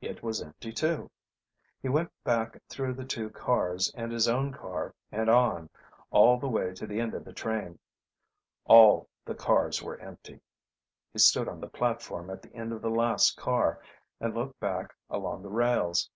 It 0.00 0.24
was 0.24 0.42
empty 0.42 0.72
too. 0.72 1.08
He 1.80 1.88
went 1.88 2.10
back 2.24 2.60
through 2.68 2.94
the 2.94 3.04
two 3.04 3.30
cars 3.30 3.92
and 3.96 4.10
his 4.10 4.26
own 4.26 4.52
car 4.52 4.92
and 5.12 5.30
on, 5.30 5.70
all 6.10 6.36
the 6.36 6.48
way 6.48 6.74
to 6.74 6.84
the 6.84 6.98
end 6.98 7.14
of 7.14 7.24
the 7.24 7.32
train. 7.32 7.78
All 8.64 9.08
the 9.24 9.36
cars 9.36 9.80
were 9.80 10.00
empty. 10.00 10.40
He 11.12 11.20
stood 11.20 11.46
on 11.46 11.60
the 11.60 11.68
platform 11.68 12.28
at 12.28 12.42
the 12.42 12.52
end 12.56 12.72
of 12.72 12.82
the 12.82 12.90
last 12.90 13.36
car, 13.36 13.80
and 14.18 14.34
looked 14.34 14.58
back 14.58 14.96
along 15.10 15.44
the 15.44 15.48
rails. 15.48 16.10